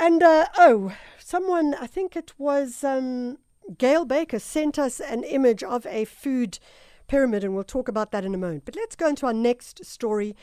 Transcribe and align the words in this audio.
And 0.00 0.22
uh, 0.22 0.46
oh, 0.56 0.92
someone, 1.18 1.74
I 1.74 1.88
think 1.88 2.14
it 2.14 2.32
was 2.38 2.84
um, 2.84 3.38
Gail 3.76 4.04
Baker, 4.04 4.38
sent 4.38 4.78
us 4.78 5.00
an 5.00 5.24
image 5.24 5.64
of 5.64 5.86
a 5.86 6.04
food 6.04 6.60
pyramid, 7.08 7.42
and 7.42 7.54
we'll 7.54 7.64
talk 7.64 7.88
about 7.88 8.12
that 8.12 8.24
in 8.24 8.34
a 8.34 8.38
moment. 8.38 8.64
But 8.64 8.76
let's 8.76 8.94
go 8.94 9.08
into 9.08 9.26
our 9.26 9.32
next 9.32 9.84
story. 9.84 10.36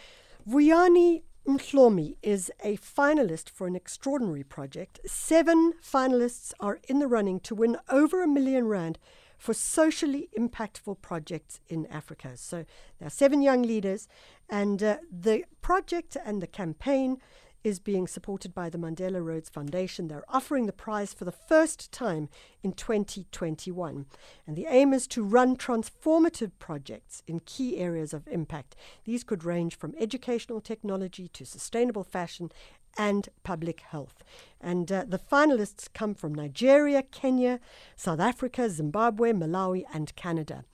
Vuyane 0.47 1.21
Mhlomi 1.47 2.18
is 2.21 2.52
a 2.63 2.76
finalist 2.78 3.49
for 3.49 3.65
an 3.65 3.76
extraordinary 3.76 4.44
project. 4.44 4.99
Seven 5.05 5.74
finalists 5.81 6.51
are 6.60 6.79
in 6.90 6.99
the 6.99 7.08
running 7.08 7.40
to 7.42 7.56
win 7.56 7.78
over 7.90 8.22
a 8.22 8.28
million 8.28 8.67
rand 8.67 8.99
for 9.37 9.53
socially 9.53 10.28
impactful 10.37 11.01
projects 11.01 11.62
in 11.67 11.85
Africa. 11.87 12.31
So 12.35 12.65
there 12.99 13.08
are 13.08 13.12
seven 13.12 13.42
young 13.42 13.62
leaders, 13.62 14.08
and 14.49 14.83
uh, 14.83 14.97
the 15.12 15.46
project 15.62 16.17
and 16.26 16.41
the 16.41 16.48
campaign 16.48 17.17
is 17.66 17.79
being 17.79 18.05
supported 18.05 18.53
by 18.53 18.70
the 18.70 18.77
Mandela 18.77 19.25
Rhodes 19.25 19.49
Foundation. 19.49 20.07
They're 20.07 20.23
offering 20.29 20.67
the 20.67 20.71
prize 20.71 21.13
for 21.13 21.25
the 21.25 21.31
first 21.31 21.91
time 21.91 22.29
in 22.61 22.73
2021. 22.73 24.05
And 24.45 24.55
the 24.55 24.67
aim 24.67 24.93
is 24.93 25.07
to 25.07 25.23
run 25.23 25.57
transformative 25.57 26.51
projects 26.59 27.23
in 27.25 27.39
key 27.39 27.77
areas 27.77 28.13
of 28.13 28.27
impact. 28.27 28.75
These 29.03 29.23
could 29.23 29.43
range 29.43 29.75
from 29.75 29.95
educational 29.99 30.61
technology 30.61 31.27
to 31.29 31.43
sustainable 31.43 32.03
fashion 32.03 32.51
and 32.99 33.29
public 33.43 33.81
health. 33.81 34.23
And 34.61 34.91
uh, 34.91 35.05
the 35.07 35.20
finalists 35.20 35.87
come 35.91 36.13
from 36.13 36.35
Nigeria, 36.35 37.01
Kenya, 37.01 37.59
South 37.95 38.20
Africa, 38.20 38.70
Zimbabwe, 38.70 39.34
Malawi, 39.34 39.85
and 39.91 40.15
Canada. 40.15 40.65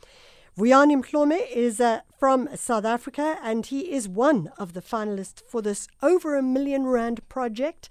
Vuyane 0.57 1.01
Mhlomi 1.01 1.49
is 1.49 1.79
uh, 1.79 2.01
from 2.19 2.49
South 2.55 2.83
Africa 2.83 3.37
and 3.41 3.65
he 3.65 3.89
is 3.89 4.09
one 4.09 4.51
of 4.57 4.73
the 4.73 4.81
finalists 4.81 5.41
for 5.47 5.61
this 5.61 5.87
over 6.03 6.35
a 6.35 6.41
million 6.41 6.85
rand 6.85 7.27
project. 7.29 7.87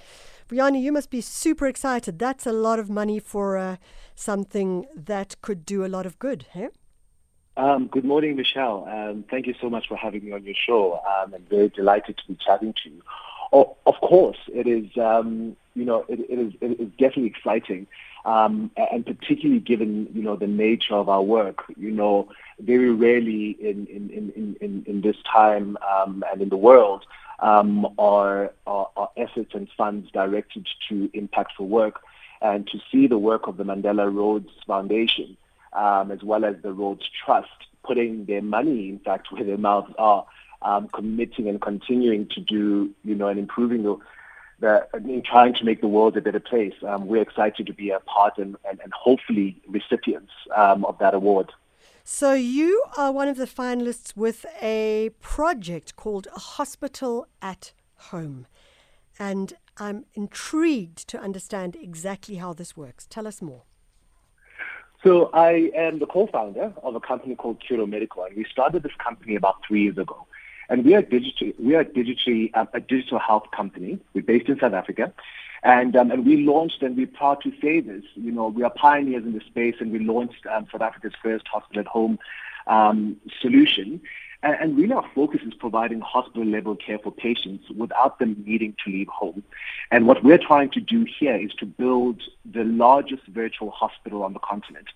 Vuyane, 0.47 0.79
you 0.79 0.93
must 0.93 1.09
be 1.09 1.23
super 1.23 1.67
excited. 1.67 2.19
That's 2.19 2.47
a 2.47 2.53
lot 2.53 2.79
of 2.79 2.91
money 2.91 3.19
for 3.19 3.57
uh, 3.57 3.77
something 4.15 4.87
that 4.95 5.41
could 5.41 5.65
do 5.65 5.87
a 5.87 5.89
lot 5.89 6.05
of 6.05 6.19
good, 6.19 6.45
hey? 6.53 6.69
Um, 7.57 7.87
good 7.87 8.05
morning, 8.05 8.37
Michelle. 8.37 8.87
Um, 8.87 9.25
thank 9.31 9.47
you 9.47 9.55
so 9.59 9.71
much 9.71 9.89
for 9.89 9.97
having 9.97 10.27
me 10.27 10.33
on 10.33 10.45
your 10.45 10.55
show. 10.55 10.95
Um, 10.97 11.33
I'm 11.35 11.47
very 11.49 11.71
delighted 11.71 12.19
to 12.19 12.23
be 12.29 12.37
chatting 12.45 12.75
to 12.85 12.91
you. 12.91 13.03
Oh, 13.55 13.77
of 13.87 13.95
course, 14.03 14.39
it 14.49 14.67
is. 14.67 14.97
Um, 14.99 15.57
you 15.75 15.85
know, 15.85 16.05
it, 16.09 16.21
it 16.29 16.39
is. 16.39 16.53
It 16.61 16.81
is 16.81 16.91
definitely 16.99 17.27
exciting, 17.27 17.87
um, 18.25 18.71
and 18.77 19.05
particularly 19.07 19.61
given 19.61 20.09
you 20.15 20.23
know 20.23 20.37
the 20.37 20.47
nature 20.47 20.95
of 20.95 21.09
our 21.09 21.23
work. 21.23 21.65
You 21.77 21.91
know, 21.91 22.29
very 22.59 22.91
rarely 22.91 23.57
in 23.61 23.87
in 23.87 24.11
in 24.11 24.57
in, 24.61 24.85
in 24.87 25.01
this 25.01 25.17
time 25.33 25.77
um, 25.97 26.25
and 26.33 26.43
in 26.43 26.49
the 26.49 26.57
world 26.57 27.05
um, 27.41 27.87
are, 27.99 28.53
are, 28.67 28.89
are 28.97 29.11
efforts 29.17 29.55
and 29.55 29.69
funds 29.77 30.11
directed 30.13 30.69
to 30.89 31.09
impactful 31.15 31.67
work, 31.67 32.01
and 32.43 32.67
to 32.69 32.79
see 32.91 33.07
the 33.07 33.19
work 33.19 33.47
of 33.47 33.57
the 33.57 33.65
Mandela 33.65 34.13
Rhodes 34.13 34.51
Foundation 34.67 35.37
um, 35.73 36.11
as 36.11 36.23
well 36.23 36.45
as 36.45 36.57
the 36.63 36.73
Rhodes 36.73 37.09
Trust 37.25 37.49
putting 37.83 38.25
their 38.27 38.43
money, 38.43 38.89
in 38.89 38.99
fact, 38.99 39.33
where 39.33 39.45
their 39.45 39.59
mouths 39.59 39.93
are 39.99 40.27
um, 40.63 40.89
committing 40.89 41.49
and 41.49 41.61
continuing 41.61 42.27
to 42.29 42.41
do, 42.41 42.91
you 43.05 43.15
know, 43.15 43.29
and 43.29 43.39
improving 43.39 43.83
the, 43.83 43.97
the 44.61 44.87
in 44.95 45.23
trying 45.23 45.55
to 45.55 45.65
make 45.65 45.81
the 45.81 45.89
world 45.89 46.17
a 46.17 46.21
better 46.21 46.41
place. 46.41 46.75
Um, 46.87 47.07
we're 47.07 47.23
excited 47.23 47.67
to 47.67 47.73
be 47.73 47.91
a 47.91 48.01
part 48.01 48.39
and, 48.39 48.57
and, 48.69 48.81
and 48.81 48.93
hopefully 48.93 49.61
recipients 49.69 50.33
um, 50.57 50.85
of 50.85 50.99
that 50.99 51.15
award. 51.15 51.51
So 52.05 52.33
you 52.33 52.83
are 52.97 53.13
one 53.13 53.29
of 53.29 53.37
the 53.37 53.47
finalists 53.47 54.17
with 54.17 54.47
a 54.61 55.11
project 55.21 55.97
called 55.97 56.27
a 56.35 56.41
Hospital 56.41 57.27
at 57.41 57.73
Home. 58.11 58.47
And 59.19 59.53
I'm 59.77 60.07
intrigued 60.15 61.07
to 61.09 61.21
understand 61.21 61.77
exactly 61.77 62.37
how 62.37 62.53
this 62.53 62.77
works. 62.77 63.07
Tell 63.07 63.27
us 63.27 63.41
more. 63.41 63.63
So 65.05 65.31
I 65.33 65.71
am 65.75 65.99
the 65.99 66.07
co-founder 66.07 66.75
of 66.83 66.95
a 66.95 67.01
company 67.01 67.35
called 67.35 67.63
Quro 67.63 67.89
Medical, 67.89 68.25
and 68.25 68.37
we 68.37 68.45
started 68.51 68.83
this 68.83 68.93
company 69.03 69.35
about 69.35 69.57
three 69.67 69.85
years 69.85 69.97
ago. 69.97 70.27
And 70.71 70.85
we 70.85 70.95
are 70.95 71.03
digital, 71.03 71.53
we 71.59 71.75
are 71.75 71.85
digitally 71.85 72.53
uh, 72.55 72.65
a 72.73 72.81
digital 72.81 73.19
health 73.19 73.51
company. 73.55 73.99
We're 74.15 74.23
based 74.23 74.49
in 74.49 74.59
South 74.61 74.73
Africa. 74.73 75.13
And, 75.65 75.95
um, 75.97 76.11
and 76.13 76.25
we 76.25 76.39
launched, 76.39 76.83
and 76.83 76.97
we're 76.97 77.09
proud 77.09 77.43
to 77.43 77.53
say 77.61 77.81
this, 77.81 78.05
you 78.15 78.31
know, 78.31 78.47
we 78.47 78.63
are 78.63 78.71
pioneers 78.71 79.25
in 79.25 79.35
the 79.35 79.41
space, 79.41 79.75
and 79.81 79.93
we 79.93 79.99
launched 79.99 80.47
um, 80.47 80.67
South 80.73 80.81
Africa's 80.81 81.13
first 81.23 81.47
hospital 81.49 81.81
at 81.81 81.87
home 81.87 82.19
um, 82.69 83.17
solution. 83.43 84.01
And, 84.45 84.57
and 84.61 84.77
really 84.79 84.95
our 84.95 85.05
focus 85.13 85.41
is 85.45 85.53
providing 85.55 86.01
hospital 86.01 86.47
level 86.47 86.77
care 86.77 86.99
for 86.99 87.11
patients 87.11 87.69
without 87.77 88.21
them 88.21 88.43
needing 88.47 88.75
to 88.85 88.93
leave 88.93 89.09
home. 89.09 89.43
And 89.91 90.07
what 90.07 90.23
we're 90.23 90.39
trying 90.39 90.71
to 90.71 90.81
do 90.81 91.05
here 91.05 91.37
is 91.37 91.53
to 91.59 91.67
build 91.67 92.23
the 92.51 92.65
largest 92.65 93.27
virtual 93.27 93.73
hospital 93.73 94.23
on 94.23 94.35
the 94.35 94.39
continent. 94.39 94.87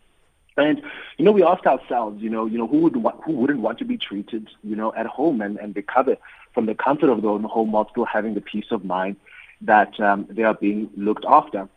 And 0.56 0.82
you 1.16 1.25
know, 1.25 1.32
we 1.32 1.42
asked 1.42 1.66
ourselves, 1.66 2.22
you 2.22 2.31
know, 2.31 2.47
you 2.47 2.59
know, 2.59 2.66
who 2.66 2.78
would 2.78 2.94
who 3.25 3.32
wouldn't 3.32 3.60
want 3.60 3.78
to 3.78 3.84
be 3.84 3.97
treated, 3.97 4.48
you 4.62 4.76
know, 4.76 4.92
at 4.94 5.06
home 5.06 5.41
and 5.41 5.59
and 5.59 5.75
recover 5.75 6.16
from 6.53 6.66
the 6.66 6.75
comfort 6.75 7.10
of 7.10 7.22
their 7.22 7.31
own 7.31 7.42
home 7.42 7.72
while 7.72 7.88
still 7.91 8.04
having 8.04 8.34
the 8.34 8.41
peace 8.41 8.70
of 8.70 8.84
mind 8.84 9.16
that 9.60 9.98
um, 9.98 10.26
they 10.31 10.43
are 10.43 10.54
being 10.54 10.91
looked 10.97 11.25
after. 11.26 11.69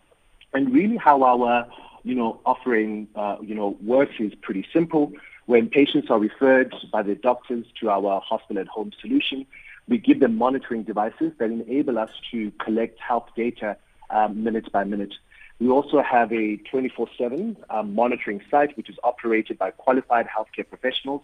And 0.54 0.74
really, 0.74 0.98
how 0.98 1.24
our 1.24 1.68
you 2.04 2.16
know 2.16 2.40
offering 2.46 3.08
uh, 3.16 3.38
you 3.42 3.56
know 3.56 3.78
works 3.82 4.16
is 4.20 4.34
pretty 4.36 4.66
simple. 4.72 5.12
When 5.48 5.70
patients 5.70 6.10
are 6.10 6.20
referred 6.20 6.76
by 6.92 7.04
the 7.04 7.16
doctors 7.16 7.66
to 7.80 7.90
our 7.90 8.20
hospital 8.22 8.62
at 8.62 8.68
home 8.68 8.92
solution, 9.02 9.46
we 9.88 9.98
give 9.98 10.20
them 10.20 10.36
monitoring 10.36 10.84
devices 10.84 11.32
that 11.40 11.50
enable 11.50 11.98
us 11.98 12.12
to 12.32 12.52
collect 12.60 13.00
health 13.00 13.30
data 13.36 13.78
um, 14.10 14.44
minute 14.44 14.72
by 14.72 14.84
minute. 14.84 15.14
We 15.60 15.70
also 15.70 16.02
have 16.02 16.32
a 16.32 16.58
24-7 16.72 17.56
um, 17.70 17.96
monitoring 17.96 18.42
site, 18.52 18.78
which 18.78 18.90
is 18.90 18.98
operated 19.04 19.58
by 19.58 19.72
qualified 19.72 20.28
healthcare 20.28 20.68
professionals 20.68 21.22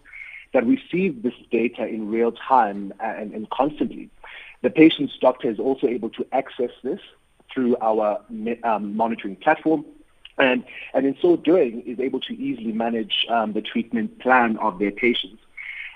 that 0.52 0.66
receive 0.66 1.22
this 1.22 1.34
data 1.50 1.86
in 1.86 2.08
real 2.10 2.32
time 2.32 2.92
and, 3.00 3.32
and 3.32 3.48
constantly. 3.50 4.10
The 4.62 4.70
patient's 4.70 5.16
doctor 5.18 5.50
is 5.50 5.58
also 5.58 5.86
able 5.86 6.10
to 6.10 6.26
access 6.32 6.70
this 6.82 7.00
through 7.52 7.76
our 7.80 8.20
um, 8.64 8.96
monitoring 8.96 9.36
platform 9.36 9.84
and, 10.38 10.64
and 10.92 11.06
in 11.06 11.16
so 11.20 11.36
doing 11.36 11.82
is 11.86 12.00
able 12.00 12.20
to 12.20 12.32
easily 12.34 12.72
manage 12.72 13.26
um, 13.28 13.52
the 13.52 13.62
treatment 13.62 14.18
plan 14.18 14.56
of 14.58 14.78
their 14.78 14.90
patients. 14.90 15.40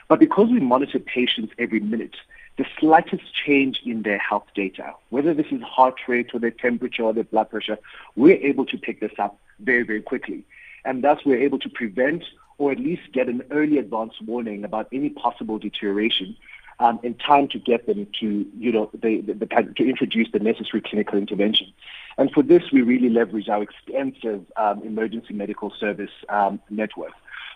But 0.06 0.20
because 0.20 0.48
we 0.48 0.60
monitor 0.60 0.98
patients 0.98 1.52
every 1.58 1.80
minute, 1.80 2.16
the 2.58 2.66
slightest 2.78 3.22
change 3.34 3.80
in 3.86 4.02
their 4.02 4.18
health 4.18 4.46
data, 4.54 4.92
whether 5.10 5.32
this 5.32 5.46
is 5.50 5.62
heart 5.62 5.94
rate 6.08 6.30
or 6.34 6.40
their 6.40 6.50
temperature 6.50 7.04
or 7.04 7.14
their 7.14 7.24
blood 7.24 7.48
pressure, 7.48 7.78
we're 8.16 8.36
able 8.36 8.66
to 8.66 8.76
pick 8.76 9.00
this 9.00 9.12
up 9.18 9.38
very, 9.60 9.84
very 9.84 10.02
quickly. 10.02 10.44
And 10.84 11.02
thus 11.02 11.20
we're 11.24 11.40
able 11.40 11.60
to 11.60 11.68
prevent 11.68 12.24
or 12.58 12.72
at 12.72 12.80
least 12.80 13.02
get 13.12 13.28
an 13.28 13.42
early 13.52 13.78
advance 13.78 14.14
warning 14.20 14.64
about 14.64 14.88
any 14.92 15.08
possible 15.10 15.58
deterioration 15.58 16.36
um, 16.80 16.98
in 17.04 17.14
time 17.14 17.46
to 17.48 17.58
get 17.58 17.86
them 17.86 18.08
to, 18.20 18.46
you 18.58 18.72
know, 18.72 18.90
the, 18.92 19.20
the, 19.20 19.34
the, 19.34 19.46
to 19.76 19.88
introduce 19.88 20.28
the 20.32 20.40
necessary 20.40 20.80
clinical 20.80 21.16
intervention. 21.16 21.72
And 22.18 22.30
for 22.32 22.42
this, 22.42 22.64
we 22.72 22.82
really 22.82 23.08
leverage 23.08 23.48
our 23.48 23.62
extensive 23.62 24.44
um, 24.56 24.82
emergency 24.82 25.34
medical 25.34 25.72
service 25.78 26.10
um, 26.28 26.60
network. 26.68 27.12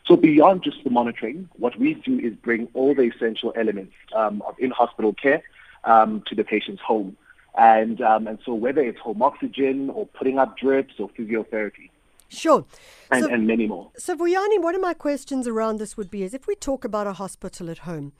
So 0.06 0.16
beyond 0.16 0.64
just 0.64 0.82
the 0.84 0.90
monitoring, 0.90 1.48
what 1.54 1.78
we 1.78 1.94
do 1.94 2.18
is 2.18 2.34
bring 2.34 2.68
all 2.74 2.94
the 2.94 3.02
essential 3.02 3.52
elements 3.56 3.94
um, 4.14 4.42
of 4.46 4.56
in-hospital 4.58 5.14
care 5.14 5.42
um, 5.84 6.22
to 6.26 6.34
the 6.34 6.44
patient's 6.44 6.82
home. 6.82 7.16
And, 7.56 8.00
um, 8.00 8.26
and 8.26 8.38
so 8.44 8.54
whether 8.54 8.80
it's 8.80 8.98
home 8.98 9.22
oxygen 9.22 9.90
or 9.90 10.06
putting 10.06 10.38
up 10.38 10.56
drips 10.56 10.94
or 10.98 11.08
physiotherapy. 11.10 11.90
Sure. 12.28 12.64
And, 13.10 13.24
so, 13.24 13.30
and 13.30 13.46
many 13.46 13.66
more. 13.66 13.90
So, 13.98 14.16
Vuyane, 14.16 14.62
one 14.62 14.74
of 14.74 14.80
my 14.80 14.94
questions 14.94 15.46
around 15.46 15.78
this 15.78 15.98
would 15.98 16.10
be 16.10 16.22
is 16.22 16.32
if 16.32 16.46
we 16.46 16.54
talk 16.54 16.82
about 16.82 17.06
a 17.06 17.12
hospital 17.12 17.70
at 17.70 17.78
home, 17.78 18.12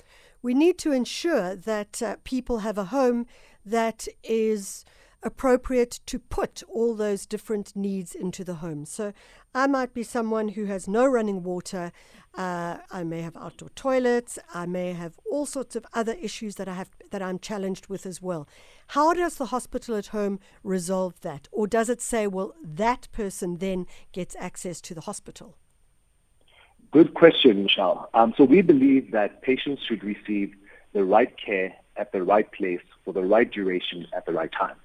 we 0.43 0.53
need 0.53 0.77
to 0.79 0.93
ensure 0.93 1.57
that 1.57 2.03
uh, 2.03 2.17
people 2.23 2.59
have 2.59 2.77
a 2.77 2.87
home 2.87 3.27
that 3.65 4.07
is 4.23 4.85
appropriate 5.23 6.01
to 6.07 6.19
put 6.19 6.63
all 6.69 6.95
those 6.95 7.27
different 7.27 7.75
needs 7.77 8.15
into 8.15 8.45
the 8.45 8.55
home. 8.55 8.85
So 8.85 9.13
I 9.55 9.67
might 9.67 9.95
be 9.95 10.03
someone 10.03 10.49
who 10.49 10.65
has 10.65 10.89
no 10.89 11.07
running 11.07 11.43
water. 11.43 11.93
Uh, 12.35 12.79
I 12.91 13.05
may 13.05 13.21
have 13.23 13.37
outdoor 13.37 13.69
toilets. 13.71 14.39
I 14.55 14.67
may 14.67 14.95
have 14.95 15.19
all 15.31 15.47
sorts 15.47 15.77
of 15.77 15.87
other 15.93 16.15
issues 16.15 16.57
that 16.57 16.69
I 16.69 16.75
have 16.75 16.91
that 17.11 17.23
I'm 17.23 17.39
challenged 17.39 17.89
with 17.89 18.07
as 18.07 18.23
well. 18.23 18.49
How 18.89 19.13
does 19.13 19.37
the 19.37 19.47
hospital 19.47 19.97
at 19.97 20.09
home 20.09 20.41
resolve 20.65 21.21
that, 21.21 21.49
or 21.53 21.67
does 21.67 21.89
it 21.89 22.01
say, 22.01 22.27
well, 22.27 22.55
that 22.63 23.09
person 23.13 23.59
then 23.59 23.87
gets 24.13 24.35
access 24.39 24.81
to 24.83 24.95
the 24.95 25.03
hospital? 25.03 25.57
Good 26.91 27.15
question, 27.15 27.63
Michelle. 27.63 28.11
Um, 28.13 28.35
so 28.37 28.45
we 28.45 28.61
believe 28.61 29.13
that 29.13 29.43
patients 29.43 29.83
should 29.87 30.05
receive 30.05 30.55
the 30.93 31.05
right 31.05 31.35
care 31.39 31.75
at 31.97 32.13
the 32.13 32.23
right 32.23 32.51
place 32.53 32.81
for 33.05 33.13
the 33.13 33.23
right 33.23 33.51
duration 33.51 34.07
at 34.15 34.27
the 34.27 34.33
right 34.33 34.51
time. 34.53 34.77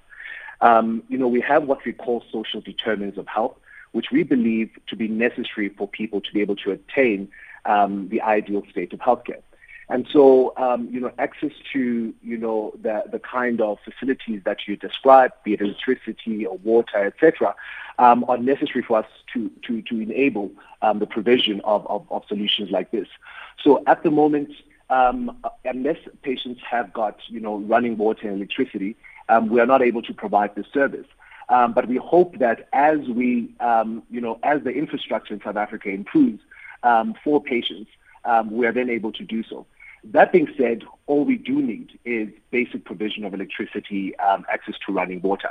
Um, 0.60 1.02
you 1.08 1.18
know, 1.18 1.28
we 1.28 1.40
have 1.40 1.64
what 1.64 1.84
we 1.84 1.92
call 1.92 2.24
social 2.32 2.60
determinants 2.60 3.18
of 3.18 3.26
health, 3.26 3.56
which 3.92 4.10
we 4.10 4.22
believe 4.22 4.70
to 4.88 4.96
be 4.96 5.08
necessary 5.08 5.68
for 5.68 5.88
people 5.88 6.20
to 6.20 6.32
be 6.32 6.40
able 6.40 6.56
to 6.56 6.72
attain 6.72 7.28
um, 7.64 8.08
the 8.08 8.20
ideal 8.20 8.62
state 8.70 8.92
of 8.92 9.00
healthcare. 9.00 9.42
And 9.90 10.06
so, 10.12 10.52
um, 10.58 10.88
you 10.90 11.00
know, 11.00 11.10
access 11.18 11.52
to, 11.72 12.12
you 12.22 12.36
know, 12.36 12.74
the, 12.82 13.04
the 13.10 13.18
kind 13.18 13.60
of 13.60 13.78
facilities 13.84 14.42
that 14.44 14.58
you 14.66 14.76
described, 14.76 15.34
be 15.44 15.54
it 15.54 15.62
electricity 15.62 16.44
or 16.44 16.58
water, 16.58 17.06
etc., 17.06 17.54
um, 17.98 18.24
are 18.28 18.36
necessary 18.36 18.84
for 18.86 18.98
us 18.98 19.06
to, 19.32 19.50
to, 19.66 19.80
to 19.82 20.00
enable 20.00 20.50
um, 20.82 20.98
the 20.98 21.06
provision 21.06 21.60
of, 21.64 21.86
of, 21.86 22.06
of, 22.10 22.22
solutions 22.28 22.70
like 22.70 22.90
this. 22.90 23.08
So 23.64 23.82
at 23.86 24.02
the 24.02 24.10
moment, 24.10 24.50
um, 24.90 25.36
unless 25.64 25.96
patients 26.22 26.60
have 26.70 26.92
got, 26.92 27.18
you 27.28 27.40
know, 27.40 27.56
running 27.56 27.96
water 27.96 28.28
and 28.28 28.36
electricity, 28.36 28.94
um, 29.28 29.48
we 29.48 29.60
are 29.60 29.66
not 29.66 29.82
able 29.82 30.02
to 30.02 30.14
provide 30.14 30.54
this 30.54 30.66
service. 30.72 31.06
Um, 31.50 31.72
but 31.72 31.88
we 31.88 31.96
hope 31.96 32.38
that 32.38 32.68
as 32.74 32.98
we, 33.08 33.54
you 34.10 34.20
know, 34.20 34.38
as 34.42 34.62
the 34.64 34.70
infrastructure 34.70 35.32
in 35.32 35.40
South 35.42 35.56
Africa 35.56 35.88
improves 35.88 36.40
for 37.24 37.42
patients, 37.42 37.90
we 38.50 38.66
are 38.66 38.72
then 38.72 38.90
able 38.90 39.12
to 39.12 39.24
do 39.24 39.42
so. 39.42 39.66
That 40.04 40.32
being 40.32 40.48
said, 40.56 40.84
all 41.06 41.24
we 41.24 41.36
do 41.36 41.60
need 41.60 41.98
is 42.04 42.28
basic 42.50 42.84
provision 42.84 43.24
of 43.24 43.34
electricity, 43.34 44.16
um, 44.18 44.46
access 44.50 44.74
to 44.86 44.92
running 44.92 45.20
water. 45.22 45.50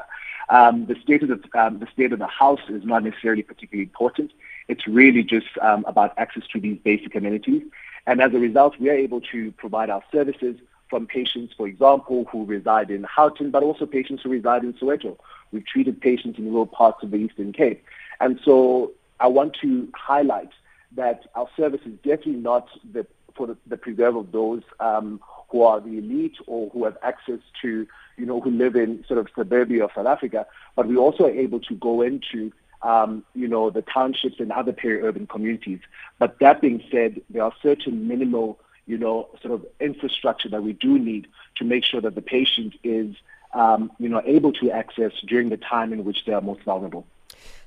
Um, 0.50 0.85
the 0.85 0.95
state 1.03 1.23
of 1.23 1.30
the 1.30 1.59
um, 1.59 1.80
the 1.80 1.88
state 1.94 2.13
of 2.13 2.19
the 2.19 2.27
house 2.27 2.62
is 2.69 2.83
not 2.85 3.03
necessarily 3.03 3.44
particularly 3.44 3.83
important. 3.83 4.31
It's 4.69 4.88
really 4.88 5.23
just 5.23 5.47
um, 5.62 5.83
about 5.85 6.13
access 6.18 6.44
to 6.53 6.59
these 6.59 6.77
basic 6.83 7.15
amenities, 7.15 7.63
and 8.06 8.21
as 8.21 8.33
a 8.33 8.39
result, 8.39 8.80
we 8.80 8.89
are 8.89 8.94
able 8.94 9.19
to 9.33 9.51
provide 9.53 9.89
our 9.89 10.03
services 10.12 10.56
from 10.89 11.07
patients, 11.07 11.54
for 11.56 11.68
example, 11.68 12.25
who 12.31 12.45
reside 12.45 12.89
in 12.92 13.04
Houghton, 13.04 13.51
but 13.51 13.63
also 13.63 13.86
patients 13.86 14.24
who 14.24 14.30
reside 14.30 14.63
in 14.63 14.74
Soweto. 14.74 15.18
We've 15.51 15.66
treated 15.66 16.00
patients 16.01 16.38
in 16.39 16.45
rural 16.51 16.66
parts 16.66 17.04
of 17.04 17.12
the 17.12 17.18
Eastern 17.18 17.54
Cape, 17.54 17.84
and 18.19 18.39
so 18.44 18.92
I 19.19 19.28
want 19.28 19.56
to 19.62 19.89
highlight 19.95 20.51
that 20.95 21.25
our 21.36 21.48
service 21.57 21.81
is 21.86 21.94
definitely 22.04 22.34
not 22.34 22.69
the 22.94 23.06
for 23.38 23.48
the, 23.48 23.57
the 23.68 23.78
preserve 23.78 24.16
of 24.16 24.31
those 24.31 24.63
um, 24.80 25.22
who 25.50 25.62
are 25.62 25.80
the 25.80 26.00
elite 26.00 26.36
or 26.48 26.69
who 26.72 26.84
have 26.84 26.98
access 27.04 27.40
to, 27.62 27.88
you 28.18 28.25
know, 28.25 28.42
who 28.42 28.50
live 28.50 28.75
in 28.75 29.06
sort 29.07 29.19
of 29.19 29.28
suburbia 29.36 29.86
of 29.86 29.92
South 29.95 30.07
Africa. 30.07 30.45
But 30.75 30.88
we 30.88 30.98
also 30.98 31.25
are 31.25 31.31
able 31.31 31.60
to 31.62 31.75
go 31.75 32.01
into, 32.01 32.51
um, 32.81 33.24
you 33.33 33.48
know, 33.48 33.69
the 33.69 33.83
townships 33.83 34.40
and 34.40 34.51
other 34.51 34.74
peri-urban 34.74 35.28
communities. 35.28 35.80
But 36.19 36.40
that 36.40 36.60
being 36.60 36.83
said, 36.92 37.22
there 37.30 37.44
are 37.44 37.54
certain 37.62 38.07
minimal, 38.07 38.60
you 38.88 38.98
know, 38.98 39.30
sort 39.42 39.54
of 39.54 39.66
infrastructure 39.80 40.50
that 40.50 40.63
we 40.63 40.74
do 40.74 40.98
need 40.98 41.28
to 41.57 41.66
make 41.66 41.84
sure 41.84 42.01
that 42.01 42.16
the 42.16 42.22
patient 42.22 42.74
is, 42.84 43.16
um, 43.54 43.92
you 44.00 44.10
know, 44.10 44.22
able 44.25 44.54
to 44.54 44.72
access 44.72 45.12
during 45.28 45.50
the 45.50 45.57
time 45.57 45.94
in 45.94 46.06
which 46.06 46.25
they 46.25 46.34
are 46.34 46.42
most 46.42 46.63
vulnerable. 46.63 47.06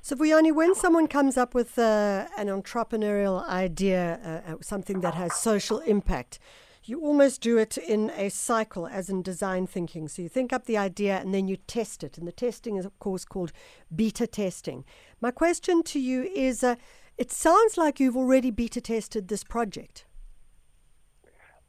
So, 0.01 0.15
Vuyane, 0.15 0.53
when 0.55 0.73
someone 0.73 1.07
comes 1.07 1.37
up 1.37 1.53
with 1.53 1.77
uh, 1.77 2.27
an 2.37 2.47
entrepreneurial 2.47 3.47
idea, 3.47 4.19
uh, 4.25 4.53
uh, 4.53 4.55
something 4.61 5.01
that 5.01 5.13
has 5.13 5.35
social 5.35 5.77
impact, 5.79 6.39
you 6.83 6.99
almost 6.99 7.41
do 7.41 7.59
it 7.59 7.77
in 7.77 8.09
a 8.17 8.29
cycle, 8.29 8.87
as 8.87 9.07
in 9.07 9.21
design 9.21 9.67
thinking. 9.67 10.07
So, 10.07 10.23
you 10.23 10.29
think 10.29 10.51
up 10.51 10.65
the 10.65 10.77
idea 10.77 11.19
and 11.19 11.35
then 11.35 11.47
you 11.47 11.57
test 11.57 12.03
it. 12.03 12.17
And 12.17 12.27
the 12.27 12.31
testing 12.31 12.77
is, 12.77 12.85
of 12.85 12.97
course, 12.97 13.25
called 13.25 13.51
beta 13.95 14.25
testing. 14.25 14.85
My 15.21 15.29
question 15.29 15.83
to 15.83 15.99
you 15.99 16.23
is 16.23 16.63
uh, 16.63 16.75
it 17.19 17.31
sounds 17.31 17.77
like 17.77 17.99
you've 17.99 18.17
already 18.17 18.49
beta 18.49 18.81
tested 18.81 19.27
this 19.27 19.43
project. 19.43 20.05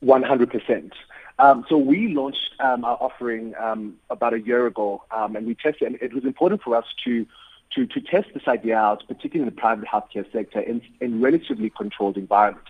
100%. 0.05 0.93
Um, 1.39 1.65
so 1.69 1.77
we 1.77 2.09
launched 2.15 2.51
um, 2.61 2.85
our 2.85 2.97
offering 3.01 3.55
um, 3.59 3.97
about 4.11 4.35
a 4.35 4.41
year 4.41 4.67
ago, 4.67 5.03
um, 5.11 5.37
and 5.37 5.47
we 5.47 5.55
tested. 5.55 5.89
And 5.89 5.99
it 6.01 6.13
was 6.13 6.25
important 6.25 6.63
for 6.63 6.77
us 6.77 6.87
to 7.05 7.27
to, 7.75 7.87
to 7.87 8.01
test 8.03 8.29
this 8.35 8.47
idea 8.47 8.77
out, 8.77 9.03
particularly 9.09 9.49
in 9.49 9.55
the 9.55 9.59
private 9.59 9.89
healthcare 9.89 10.31
sector, 10.31 10.61
in, 10.61 10.83
in 11.01 11.23
relatively 11.23 11.71
controlled 11.71 12.19
environment. 12.19 12.67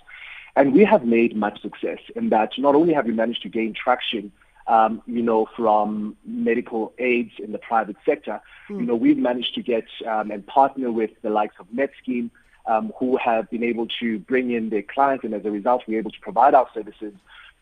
And 0.55 0.73
we 0.73 0.85
have 0.85 1.05
made 1.05 1.35
much 1.35 1.61
success 1.61 1.99
in 2.15 2.29
that 2.29 2.53
not 2.59 2.75
only 2.75 2.93
have 2.95 3.07
we 3.07 3.13
managed 3.13 3.43
to 3.43 3.49
gain 3.49 3.75
traction, 3.75 4.31
um, 4.67 5.03
you 5.07 5.23
know, 5.23 5.49
from 5.57 6.17
medical 6.25 6.93
aids 6.99 7.33
in 7.39 7.53
the 7.53 7.59
private 7.59 7.97
sector, 8.07 8.41
mm. 8.69 8.81
you 8.81 8.87
know, 8.87 8.95
we've 8.95 9.19
managed 9.19 9.55
to 9.57 9.63
get 9.63 9.87
um, 10.07 10.31
and 10.31 10.47
partner 10.47 10.93
with 10.93 11.11
the 11.23 11.31
likes 11.31 11.57
of 11.59 11.67
MedScheme, 11.75 12.31
um, 12.67 12.93
who 12.99 13.17
have 13.17 13.51
been 13.51 13.65
able 13.65 13.87
to 14.01 14.19
bring 14.21 14.51
in 14.51 14.71
their 14.71 14.83
clients, 14.83 15.25
and 15.25 15.35
as 15.35 15.45
a 15.45 15.51
result, 15.51 15.83
we're 15.87 15.99
able 15.99 16.11
to 16.11 16.21
provide 16.21 16.55
our 16.55 16.69
services 16.75 17.13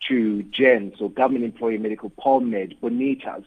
to 0.07 0.43
GEN, 0.43 0.93
so 0.97 1.09
Government 1.09 1.45
Employee 1.45 1.77
Medical, 1.77 2.09
Polmed, 2.11 2.75
Bonitas, 2.81 3.45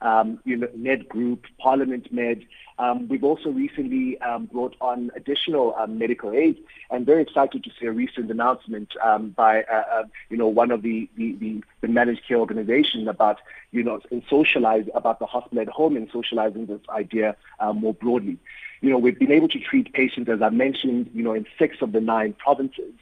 um, 0.00 0.38
you 0.44 0.56
know, 0.56 0.68
Med 0.74 1.08
Group, 1.08 1.46
Parliament 1.58 2.12
Med. 2.12 2.44
Um, 2.78 3.08
we've 3.08 3.24
also 3.24 3.50
recently 3.50 4.20
um, 4.20 4.46
brought 4.46 4.76
on 4.80 5.10
additional 5.16 5.74
um, 5.78 5.98
medical 5.98 6.32
aid, 6.32 6.58
and 6.90 7.06
very 7.06 7.22
excited 7.22 7.64
to 7.64 7.70
see 7.80 7.86
a 7.86 7.92
recent 7.92 8.30
announcement 8.30 8.92
um, 9.02 9.30
by, 9.30 9.62
uh, 9.62 9.84
uh, 9.92 10.04
you 10.28 10.36
know, 10.36 10.46
one 10.46 10.70
of 10.70 10.82
the, 10.82 11.08
the, 11.16 11.32
the, 11.40 11.62
the, 11.80 11.88
managed 11.88 12.26
care 12.28 12.36
organizations 12.36 13.08
about, 13.08 13.38
you 13.70 13.82
know, 13.82 14.00
and 14.10 14.22
socialize 14.28 14.86
about 14.94 15.18
the 15.18 15.26
hospital 15.26 15.60
at 15.60 15.68
home 15.68 15.96
and 15.96 16.08
socializing 16.12 16.66
this 16.66 16.80
idea 16.90 17.34
uh, 17.60 17.72
more 17.72 17.94
broadly. 17.94 18.36
You 18.82 18.90
know, 18.90 18.98
we've 18.98 19.18
been 19.18 19.32
able 19.32 19.48
to 19.48 19.58
treat 19.58 19.92
patients, 19.94 20.28
as 20.28 20.42
I 20.42 20.50
mentioned, 20.50 21.10
you 21.14 21.22
know, 21.22 21.32
in 21.32 21.46
six 21.58 21.78
of 21.80 21.92
the 21.92 22.00
nine 22.00 22.34
provinces. 22.34 22.92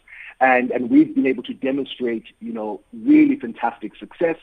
And, 0.40 0.70
and 0.70 0.90
we've 0.90 1.14
been 1.14 1.26
able 1.26 1.42
to 1.44 1.54
demonstrate, 1.54 2.24
you 2.40 2.52
know, 2.52 2.80
really 2.92 3.36
fantastic 3.36 3.96
success 3.96 4.36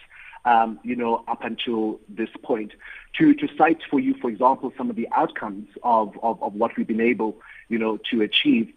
um, 0.45 0.79
you 0.83 0.95
know, 0.95 1.23
up 1.27 1.43
until 1.43 1.99
this 2.09 2.29
point. 2.43 2.73
To, 3.17 3.33
to 3.33 3.47
cite 3.57 3.81
for 3.89 3.99
you, 3.99 4.15
for 4.21 4.29
example, 4.29 4.71
some 4.77 4.89
of 4.89 4.95
the 4.95 5.07
outcomes 5.11 5.67
of, 5.83 6.17
of, 6.23 6.41
of 6.41 6.53
what 6.53 6.75
we've 6.77 6.88
been 6.88 7.01
able, 7.01 7.38
you 7.69 7.77
know, 7.77 7.97
to 8.09 8.21
achieve 8.21 8.73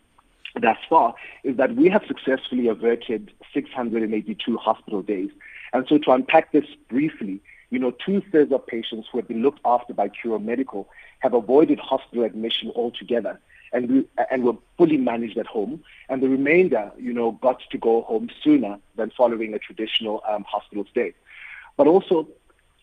thus 0.61 0.79
far 0.89 1.15
is 1.43 1.57
that 1.57 1.75
we 1.77 1.89
have 1.89 2.03
successfully 2.07 2.69
averted 2.69 3.33
682 3.53 4.57
hospital 4.57 5.03
days. 5.03 5.31
And 5.73 5.87
so 5.89 5.99
to 5.99 6.13
unpack 6.13 6.53
this 6.53 6.67
briefly, 6.89 7.41
you 7.71 7.79
know, 7.79 7.91
two-thirds 7.91 8.53
of 8.53 8.67
patients 8.67 9.09
who 9.11 9.19
have 9.19 9.27
been 9.27 9.43
looked 9.43 9.61
after 9.65 9.93
by 9.93 10.09
Quro 10.09 10.43
Medical 10.43 10.89
have 11.21 11.35
avoided 11.35 11.81
hospital 11.81 12.25
admission 12.25 12.71
altogether 12.71 13.41
and 13.73 13.91
we, 13.91 14.09
and 14.31 14.45
were 14.45 14.55
fully 14.79 14.97
managed 14.97 15.37
at 15.37 15.47
home. 15.47 15.83
And 16.09 16.23
the 16.23 16.29
remainder, 16.29 16.93
you 16.97 17.13
know, 17.13 17.33
got 17.33 17.61
to 17.71 17.79
go 17.79 18.03
home 18.03 18.31
sooner 18.43 18.79
than 18.97 19.11
following 19.17 19.55
a 19.55 19.59
traditional 19.59 20.23
um, 20.29 20.45
hospital 20.45 20.85
stay. 20.89 21.15
But 21.77 21.87
also, 21.87 22.29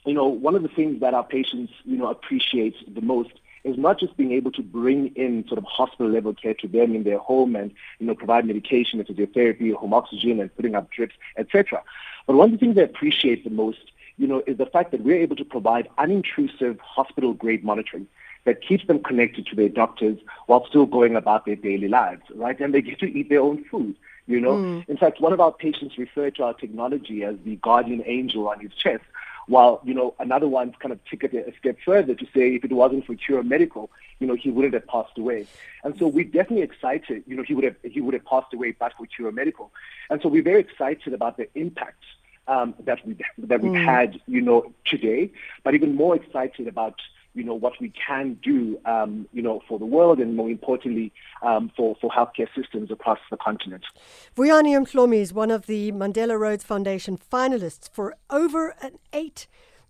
you 0.05 0.13
know, 0.13 0.27
one 0.27 0.55
of 0.55 0.63
the 0.63 0.69
things 0.69 0.99
that 1.01 1.13
our 1.13 1.23
patients, 1.23 1.73
you 1.85 1.97
know, 1.97 2.09
appreciate 2.09 2.75
the 2.93 3.01
most 3.01 3.31
is 3.63 3.77
not 3.77 3.99
just 3.99 4.17
being 4.17 4.31
able 4.31 4.51
to 4.51 4.63
bring 4.63 5.07
in 5.15 5.45
sort 5.47 5.57
of 5.57 5.63
hospital 5.65 6.09
level 6.09 6.33
care 6.33 6.55
to 6.55 6.67
them 6.67 6.95
in 6.95 7.03
their 7.03 7.19
home 7.19 7.55
and, 7.55 7.71
you 7.99 8.07
know, 8.07 8.15
provide 8.15 8.45
medication, 8.45 8.99
and 8.99 9.07
physiotherapy, 9.07 9.73
home 9.73 9.93
oxygen 9.93 10.39
and 10.39 10.55
putting 10.55 10.75
up 10.75 10.89
drips, 10.91 11.15
etc. 11.37 11.83
But 12.25 12.35
one 12.35 12.47
of 12.47 12.51
the 12.53 12.57
things 12.57 12.75
they 12.75 12.83
appreciate 12.83 13.43
the 13.43 13.51
most, 13.51 13.91
you 14.17 14.27
know, 14.27 14.41
is 14.47 14.57
the 14.57 14.65
fact 14.65 14.91
that 14.91 15.03
we're 15.03 15.21
able 15.21 15.35
to 15.35 15.45
provide 15.45 15.87
unintrusive 15.97 16.79
hospital 16.79 17.33
grade 17.33 17.63
monitoring 17.63 18.07
that 18.45 18.65
keeps 18.67 18.85
them 18.87 19.01
connected 19.03 19.45
to 19.45 19.55
their 19.55 19.69
doctors 19.69 20.17
while 20.47 20.65
still 20.67 20.87
going 20.87 21.15
about 21.15 21.45
their 21.45 21.55
daily 21.55 21.87
lives, 21.87 22.23
right? 22.33 22.59
And 22.59 22.73
they 22.73 22.81
get 22.81 22.99
to 22.99 23.05
eat 23.05 23.29
their 23.29 23.41
own 23.41 23.63
food. 23.65 23.95
You 24.31 24.39
know, 24.39 24.53
mm. 24.53 24.89
in 24.89 24.97
fact, 24.97 25.19
one 25.19 25.33
of 25.33 25.39
our 25.39 25.51
patients 25.51 25.97
referred 25.97 26.35
to 26.35 26.43
our 26.43 26.53
technology 26.53 27.23
as 27.23 27.35
the 27.43 27.57
guardian 27.57 28.03
angel 28.05 28.47
on 28.47 28.59
his 28.59 28.73
chest, 28.73 29.03
while 29.47 29.81
you 29.83 29.93
know 29.93 30.15
another 30.19 30.47
one 30.47 30.73
kind 30.79 30.91
of 30.91 31.03
took 31.05 31.23
it 31.23 31.33
a 31.33 31.53
step 31.59 31.77
further 31.83 32.15
to 32.15 32.25
say 32.33 32.55
if 32.55 32.63
it 32.63 32.71
wasn't 32.71 33.05
for 33.05 33.15
Quro 33.15 33.43
Medical, 33.43 33.91
you 34.19 34.27
know, 34.27 34.35
he 34.35 34.49
wouldn't 34.49 34.73
have 34.73 34.87
passed 34.87 35.17
away. 35.17 35.47
And 35.83 35.97
so 35.97 36.07
we're 36.07 36.25
definitely 36.25 36.61
excited. 36.61 37.23
You 37.27 37.35
know, 37.35 37.43
he 37.43 37.53
would 37.55 37.65
have 37.65 37.75
he 37.83 37.99
would 37.99 38.13
have 38.13 38.25
passed 38.25 38.53
away 38.53 38.71
but 38.71 38.93
for 38.97 39.05
Quro 39.07 39.33
Medical. 39.33 39.71
And 40.09 40.21
so 40.21 40.29
we're 40.29 40.43
very 40.43 40.61
excited 40.61 41.13
about 41.13 41.37
the 41.37 41.49
impact 41.55 42.03
um, 42.47 42.75
that 42.85 43.05
we 43.05 43.17
that 43.39 43.61
we've 43.61 43.71
mm. 43.71 43.83
had, 43.83 44.21
you 44.27 44.41
know, 44.41 44.71
today, 44.85 45.31
but 45.63 45.73
even 45.73 45.95
more 45.95 46.15
excited 46.15 46.67
about 46.67 47.01
you 47.33 47.43
know, 47.43 47.53
what 47.53 47.73
we 47.79 47.93
can 48.07 48.37
do, 48.43 48.79
um, 48.85 49.27
you 49.31 49.41
know, 49.41 49.61
for 49.67 49.79
the 49.79 49.85
world 49.85 50.19
and 50.19 50.35
more 50.35 50.49
importantly, 50.49 51.11
um, 51.41 51.71
for, 51.75 51.95
for 52.01 52.09
healthcare 52.09 52.47
systems 52.55 52.91
across 52.91 53.19
the 53.29 53.37
continent. 53.37 53.83
Vuyane 54.35 54.75
Mhlomi 54.85 55.17
is 55.17 55.33
one 55.33 55.51
of 55.51 55.65
the 55.65 55.91
Mandela 55.91 56.37
Rhodes 56.37 56.63
Foundation 56.63 57.17
finalists 57.17 57.89
for 57.89 58.15
over 58.29 58.75
an 58.81 58.97
eight 59.13 59.47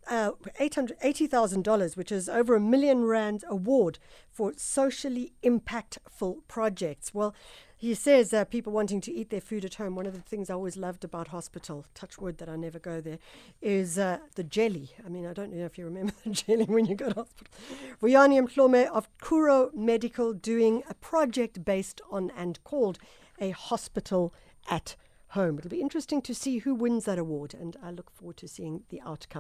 uh, 0.10 0.32
$880,000, 0.60 1.96
which 1.96 2.12
is 2.12 2.28
over 2.28 2.56
a 2.56 2.60
million 2.60 3.06
rand 3.06 3.44
award 3.48 4.00
for 4.32 4.52
socially 4.58 5.34
impactful 5.44 6.40
projects. 6.48 7.14
Well, 7.14 7.36
he 7.82 7.96
says 7.96 8.32
uh, 8.32 8.46
people 8.46 8.72
wanting 8.72 9.02
to 9.02 9.12
eat 9.12 9.32
their 9.32 9.42
food 9.42 9.66
at 9.66 9.74
home. 9.74 9.96
One 9.96 10.06
of 10.06 10.14
the 10.14 10.22
things 10.22 10.52
I 10.52 10.54
always 10.54 10.78
loved 10.78 11.04
about 11.04 11.30
hospital, 11.30 11.88
touch 11.96 12.20
wood 12.20 12.38
that 12.38 12.48
I 12.48 12.56
never 12.56 12.78
go 12.78 13.02
there, 13.02 13.18
is 13.60 13.98
uh, 13.98 14.20
the 14.36 14.44
jelly. 14.44 14.92
I 15.04 15.10
mean, 15.10 15.26
I 15.26 15.34
don't 15.34 15.52
know 15.52 15.66
if 15.66 15.80
you 15.80 15.86
remember 15.86 16.14
the 16.24 16.30
jelly 16.30 16.66
when 16.66 16.86
you 16.86 16.94
go 16.94 17.10
to 17.10 17.16
hospital. 17.16 17.52
Vuyane 18.00 18.48
Mhlomi 18.48 18.86
of 18.86 19.10
Quro 19.18 19.74
Medical 19.74 20.32
doing 20.32 20.84
a 20.92 20.94
project 20.94 21.66
based 21.66 22.02
on 22.12 22.32
and 22.38 22.64
called 22.64 23.00
a 23.40 23.50
hospital 23.50 24.32
at 24.70 24.96
home. 25.30 25.58
It'll 25.58 25.72
be 25.72 25.82
interesting 25.82 26.22
to 26.22 26.36
see 26.36 26.60
who 26.60 26.76
wins 26.76 27.06
that 27.06 27.18
award, 27.18 27.56
and 27.60 27.76
I 27.82 27.90
look 27.90 28.12
forward 28.12 28.38
to 28.38 28.48
seeing 28.48 28.84
the 28.90 29.02
outcome. 29.02 29.40